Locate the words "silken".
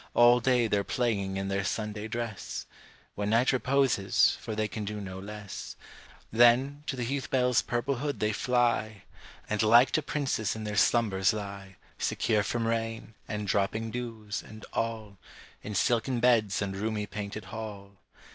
7.59-7.97, 15.75-16.19